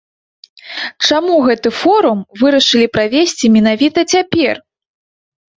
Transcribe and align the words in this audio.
Чаму 1.07 1.35
гэты 1.49 1.69
форум 1.81 2.19
вырашылі 2.45 2.87
правесці 2.97 3.45
менавіта 3.59 3.99
цяпер? 4.15 4.55